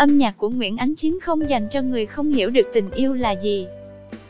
[0.00, 3.14] Âm nhạc của Nguyễn Ánh Chín không dành cho người không hiểu được tình yêu
[3.14, 3.66] là gì.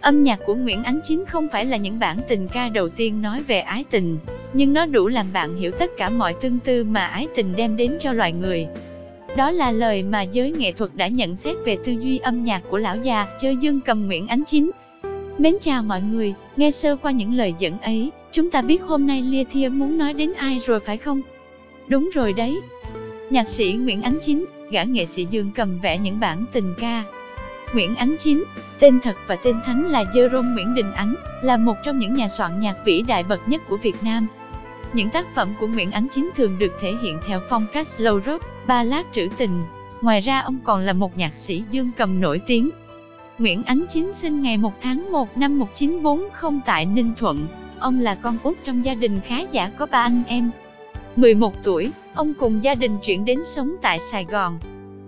[0.00, 3.22] Âm nhạc của Nguyễn Ánh Chín không phải là những bản tình ca đầu tiên
[3.22, 4.18] nói về ái tình,
[4.52, 7.76] nhưng nó đủ làm bạn hiểu tất cả mọi tương tư mà ái tình đem
[7.76, 8.66] đến cho loài người.
[9.36, 12.62] Đó là lời mà giới nghệ thuật đã nhận xét về tư duy âm nhạc
[12.70, 14.70] của lão già chơi dương cầm Nguyễn Ánh Chín.
[15.38, 19.06] Mến chào mọi người, nghe sơ qua những lời dẫn ấy, chúng ta biết hôm
[19.06, 21.22] nay Lia Thia muốn nói đến ai rồi phải không?
[21.88, 22.56] Đúng rồi đấy.
[23.30, 27.04] Nhạc sĩ Nguyễn Ánh Chín, gã nghệ sĩ dương cầm vẽ những bản tình ca.
[27.74, 28.44] Nguyễn Ánh Chín,
[28.78, 32.28] tên thật và tên thánh là Jerome Nguyễn Đình Ánh, là một trong những nhà
[32.28, 34.26] soạn nhạc vĩ đại bậc nhất của Việt Nam.
[34.92, 38.20] Những tác phẩm của Nguyễn Ánh Chín thường được thể hiện theo phong cách slow
[38.22, 39.62] rock, ballad trữ tình.
[40.00, 42.70] Ngoài ra ông còn là một nhạc sĩ dương cầm nổi tiếng.
[43.38, 47.46] Nguyễn Ánh Chín sinh ngày 1 tháng 1 năm 1940 tại Ninh Thuận.
[47.78, 50.50] Ông là con út trong gia đình khá giả có ba anh em.
[51.16, 54.58] 11 tuổi, ông cùng gia đình chuyển đến sống tại Sài Gòn.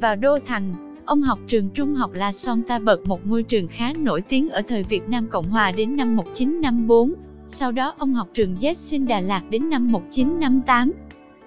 [0.00, 3.68] Vào Đô Thành, ông học trường trung học La Son Ta Bật một ngôi trường
[3.68, 7.14] khá nổi tiếng ở thời Việt Nam Cộng Hòa đến năm 1954.
[7.48, 10.92] Sau đó ông học trường Jessin Đà Lạt đến năm 1958.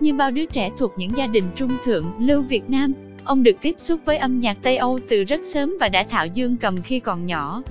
[0.00, 2.92] Như bao đứa trẻ thuộc những gia đình trung thượng lưu Việt Nam,
[3.24, 6.26] ông được tiếp xúc với âm nhạc Tây Âu từ rất sớm và đã thạo
[6.26, 7.62] dương cầm khi còn nhỏ.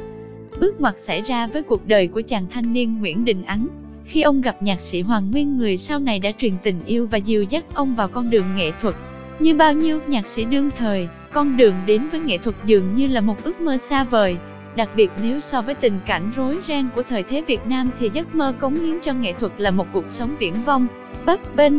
[0.59, 3.67] Bước ngoặt xảy ra với cuộc đời của chàng thanh niên Nguyễn Đình Ánh,
[4.05, 7.17] khi ông gặp nhạc sĩ Hoàng Nguyên người sau này đã truyền tình yêu và
[7.17, 8.95] dìu dắt ông vào con đường nghệ thuật.
[9.39, 13.07] Như bao nhiêu nhạc sĩ đương thời, con đường đến với nghệ thuật dường như
[13.07, 14.37] là một ước mơ xa vời.
[14.75, 18.09] Đặc biệt nếu so với tình cảnh rối ren của thời thế Việt Nam thì
[18.13, 20.87] giấc mơ cống hiến cho nghệ thuật là một cuộc sống viễn vông,
[21.25, 21.73] bấp bênh.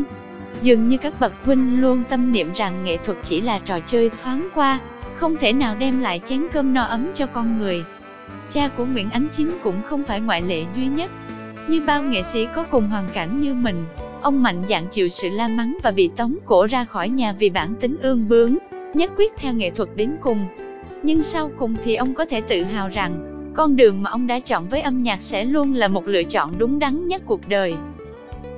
[0.62, 4.10] Dường như các bậc huynh luôn tâm niệm rằng nghệ thuật chỉ là trò chơi
[4.22, 4.80] thoáng qua,
[5.14, 7.84] không thể nào đem lại chén cơm no ấm cho con người.
[8.50, 11.10] Cha của Nguyễn Ánh Chính cũng không phải ngoại lệ duy nhất.
[11.68, 13.84] Như bao nghệ sĩ có cùng hoàn cảnh như mình,
[14.22, 17.50] ông mạnh dạn chịu sự la mắng và bị tống cổ ra khỏi nhà vì
[17.50, 18.56] bản tính ương bướng,
[18.94, 20.46] nhất quyết theo nghệ thuật đến cùng.
[21.02, 24.40] Nhưng sau cùng thì ông có thể tự hào rằng, con đường mà ông đã
[24.40, 27.74] chọn với âm nhạc sẽ luôn là một lựa chọn đúng đắn nhất cuộc đời.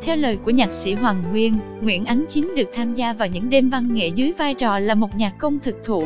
[0.03, 3.51] Theo lời của nhạc sĩ Hoàng Nguyên, Nguyễn Ánh Chính được tham gia vào những
[3.51, 6.05] đêm văn nghệ dưới vai trò là một nhạc công thực thụ.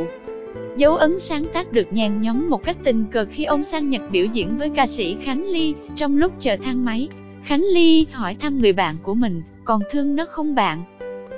[0.76, 4.02] Dấu ấn sáng tác được nhàn nhóm một cách tình cờ khi ông sang Nhật
[4.10, 7.08] biểu diễn với ca sĩ Khánh Ly, trong lúc chờ thang máy.
[7.44, 10.78] Khánh Ly hỏi thăm người bạn của mình, còn thương nó không bạn?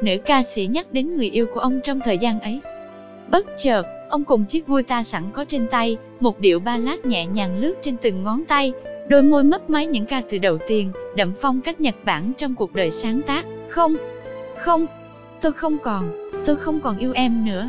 [0.03, 2.61] Nữ ca sĩ nhắc đến người yêu của ông trong thời gian ấy.
[3.31, 7.27] Bất chợt, ông cùng chiếc guitar sẵn có trên tay, một điệu ba lát nhẹ
[7.27, 8.73] nhàng lướt trên từng ngón tay,
[9.09, 12.55] đôi môi mấp máy những ca từ đầu tiên, đậm phong cách Nhật Bản trong
[12.55, 13.45] cuộc đời sáng tác.
[13.69, 13.97] Không,
[14.59, 14.87] không,
[15.41, 17.67] tôi không còn, tôi không còn yêu em nữa.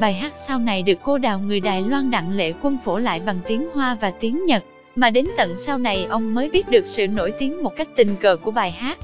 [0.00, 3.20] Bài hát sau này được cô đào người Đài Loan Đặng Lệ Quân phổ lại
[3.26, 4.64] bằng tiếng Hoa và tiếng Nhật,
[4.96, 8.16] mà đến tận sau này ông mới biết được sự nổi tiếng một cách tình
[8.20, 8.98] cờ của bài hát.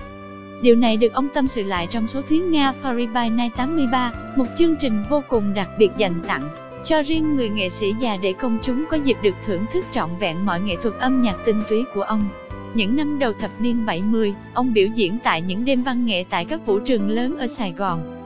[0.62, 4.12] Điều này được ông tâm sự lại trong số Thuyến Nga Paris by Night 83,
[4.36, 6.48] một chương trình vô cùng đặc biệt dành tặng
[6.84, 10.10] cho riêng người nghệ sĩ già để công chúng có dịp được thưởng thức trọn
[10.20, 12.28] vẹn mọi nghệ thuật âm nhạc tinh túy của ông.
[12.75, 16.44] Những năm đầu thập niên 70, ông biểu diễn tại những đêm văn nghệ tại
[16.44, 18.21] các vũ trường lớn ở Sài Gòn.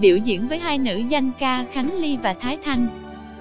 [0.00, 2.86] Biểu diễn với hai nữ danh ca Khánh Ly và Thái Thanh.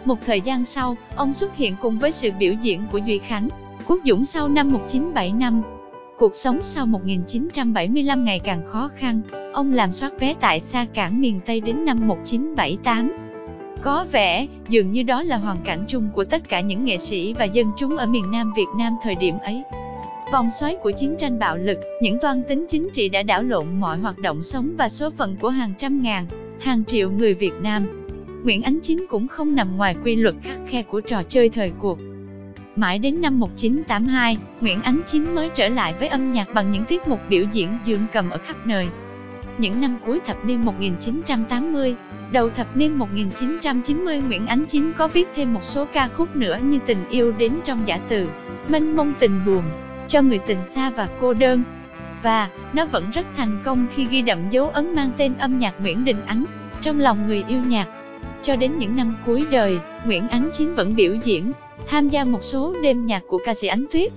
[0.06, 3.50] Một thời gian sau, ông xuất hiện cùng với sự biểu diễn của Duy Khánh,
[3.88, 5.62] Quốc Dũng sau năm 1975.
[6.18, 9.22] Cuộc sống sau 1975 ngày càng khó khăn,
[9.54, 13.12] ông làm soát vé tại xa cảng miền Tây đến năm 1978.
[13.82, 17.34] Có vẻ, dường như đó là hoàn cảnh chung của tất cả những nghệ sĩ
[17.34, 19.64] và dân chúng ở miền Nam Việt Nam thời điểm ấy.
[20.32, 23.80] Vòng xoáy của chiến tranh bạo lực, những toan tính chính trị đã đảo lộn
[23.80, 26.26] mọi hoạt động sống và số phận của hàng trăm ngàn,
[26.60, 27.86] hàng triệu người Việt Nam.
[28.44, 31.72] Nguyễn Ánh Chính cũng không nằm ngoài quy luật khắc khe của trò chơi thời
[31.80, 32.00] cuộc.
[32.76, 36.86] Mãi đến năm 1982, Nguyễn Ánh Chính mới trở lại với âm nhạc bằng những
[36.86, 38.88] tiết mục biểu diễn dương cầm ở khắp nơi.
[39.58, 41.96] Những năm cuối thập niên 1980,
[42.32, 46.60] đầu thập niên 1990 Nguyễn Ánh Chính có viết thêm một số ca khúc nữa
[46.64, 48.28] như Tình yêu đến trong giả từ,
[48.70, 49.64] Mênh mông tình buồn,
[50.08, 51.64] Cho người tình xa và cô đơn.
[52.24, 55.74] Và, nó vẫn rất thành công khi ghi đậm dấu ấn mang tên âm nhạc
[55.82, 56.46] Nguyễn Đình Ánh,
[56.82, 57.88] trong lòng người yêu nhạc.
[58.44, 61.52] Cho đến những năm cuối đời, Nguyễn Ánh Chính vẫn biểu diễn,
[61.88, 64.12] tham gia một số đêm nhạc của ca sĩ Ánh Tuyết.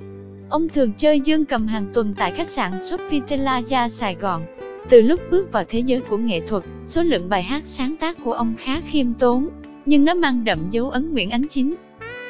[0.51, 4.43] Ông thường chơi dương cầm hàng tuần tại khách sạn Sofitel Sài Gòn.
[4.89, 8.17] Từ lúc bước vào thế giới của nghệ thuật, số lượng bài hát sáng tác
[8.25, 9.49] của ông khá khiêm tốn,
[9.87, 11.75] nhưng nó mang đậm dấu ấn Nguyễn Ánh Chính.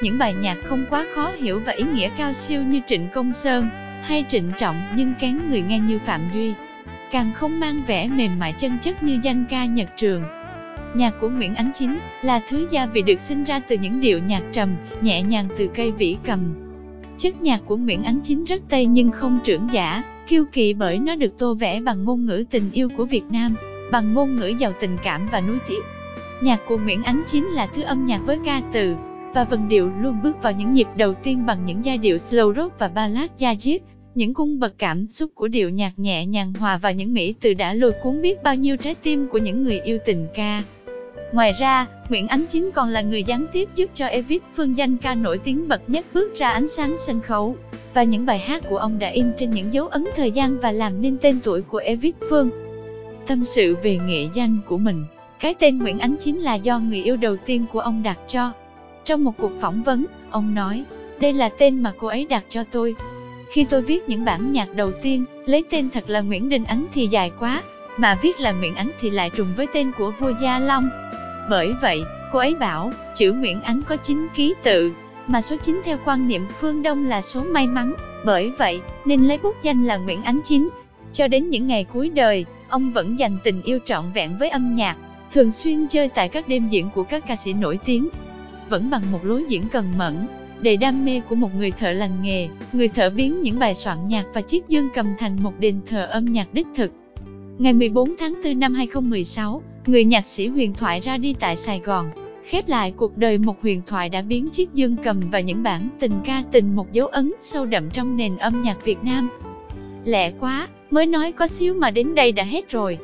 [0.03, 3.33] Những bài nhạc không quá khó hiểu và ý nghĩa cao siêu như Trịnh Công
[3.33, 3.69] Sơn,
[4.03, 6.53] hay trịnh trọng nhưng kén người nghe như Phạm Duy.
[7.11, 10.23] Càng không mang vẻ mềm mại chân chất như danh ca Nhật Trường.
[10.95, 14.19] Nhạc của Nguyễn Ánh Chính là thứ gia vị được sinh ra từ những điệu
[14.19, 16.41] nhạc trầm, nhẹ nhàng từ cây vĩ cầm.
[17.19, 20.99] Chất nhạc của Nguyễn Ánh Chính rất tây nhưng không trưởng giả, kiêu kỳ bởi
[20.99, 23.55] nó được tô vẽ bằng ngôn ngữ tình yêu của Việt Nam,
[23.91, 25.81] bằng ngôn ngữ giàu tình cảm và nuối tiếc.
[26.41, 28.97] Nhạc của Nguyễn Ánh chính là thứ âm nhạc với ca từ
[29.35, 32.55] và vần điệu luôn bước vào những nhịp đầu tiên bằng những giai điệu slow
[32.55, 33.79] rock và ballad jazz.
[34.15, 37.55] Những cung bậc cảm xúc của điệu nhạc nhẹ nhàng hòa vào những mỹ từ
[37.55, 40.63] đã lôi cuốn biết bao nhiêu trái tim của những người yêu tình ca.
[41.33, 44.97] Ngoài ra, Nguyễn Ánh Chính còn là người gián tiếp giúp cho Evit Phương danh
[44.97, 47.57] ca nổi tiếng bậc nhất bước ra ánh sáng sân khấu.
[47.95, 50.73] Và những bài hát của ông đã in trên những dấu ấn thời gian và
[50.73, 52.51] làm nên tên tuổi của Evit Phương.
[53.27, 55.05] Tâm sự về nghệ danh của mình,
[55.41, 58.53] cái tên Nguyễn Ánh Chính là do người yêu đầu tiên của ông đặt cho.
[59.05, 60.85] Trong một cuộc phỏng vấn, ông nói,
[61.21, 62.95] đây là tên mà cô ấy đặt cho tôi.
[63.51, 66.87] Khi tôi viết những bản nhạc đầu tiên, lấy tên thật là Nguyễn Đình Ánh
[66.95, 67.63] thì dài quá,
[67.97, 70.91] mà viết là Nguyễn Ánh thì lại trùng với tên của vua Gia Long.
[71.51, 72.03] Bởi vậy,
[72.33, 74.93] cô ấy bảo, chữ Nguyễn Ánh có 9 ký tự,
[75.27, 77.95] mà số 9 theo quan niệm phương Đông là số may mắn,
[78.25, 80.69] bởi vậy nên lấy bút danh là Nguyễn Ánh Chín.
[81.13, 84.75] Cho đến những ngày cuối đời, ông vẫn dành tình yêu trọn vẹn với âm
[84.75, 84.97] nhạc,
[85.33, 88.09] thường xuyên chơi tại các đêm diễn của các ca sĩ nổi tiếng.
[88.69, 90.27] Vẫn bằng một lối diễn cần mẫn,
[90.61, 94.09] đầy đam mê của một người thợ lành nghề, người thợ biến những bài soạn
[94.09, 96.93] nhạc và chiếc dương cầm thành một đền thờ âm nhạc đích thực.
[97.59, 101.79] Ngày 14 tháng 4 năm 2016, người nhạc sĩ huyền thoại ra đi tại Sài
[101.79, 102.11] Gòn,
[102.45, 105.89] khép lại cuộc đời một huyền thoại đã biến chiếc dương cầm và những bản
[106.01, 109.29] tình ca tình một dấu ấn sâu đậm trong nền âm nhạc Việt Nam.
[110.05, 112.99] Lẹ quá, mới nói có xíu mà đến đây đã hết rồi.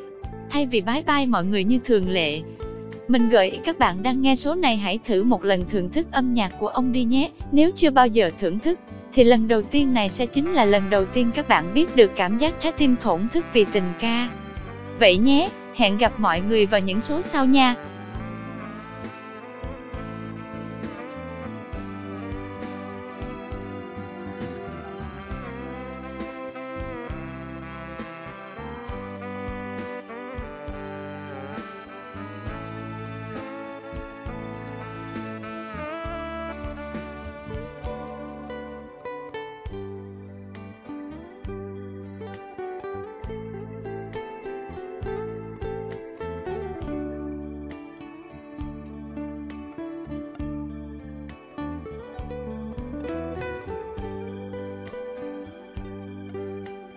[0.51, 2.41] Thay vì bái bai mọi người như thường lệ,
[3.09, 6.07] mình gợi ý các bạn đang nghe số này hãy thử một lần thưởng thức
[6.11, 7.31] âm nhạc của ông đi nhé.
[7.53, 8.79] Nếu chưa bao giờ thưởng thức,
[9.13, 12.11] thì lần đầu tiên này sẽ chính là lần đầu tiên các bạn biết được
[12.17, 14.29] cảm giác trái tim thổn thức vì tình ca.
[14.99, 17.75] Vậy nhé, hẹn gặp mọi người vào những số sau nha.